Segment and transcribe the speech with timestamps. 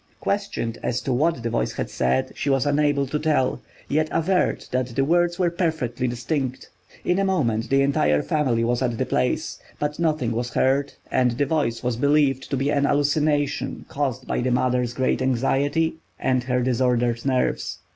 [0.19, 4.65] Questioned as to what the voice had said, she was unable to tell, yet averred
[4.71, 6.71] that the words were perfectly distinct.
[7.05, 11.29] In a moment the entire family was at the place, but nothing was heard, and
[11.37, 16.45] the voice was believed to be an hallucination caused by the mother's great anxiety and
[16.45, 17.77] her disordered nerves.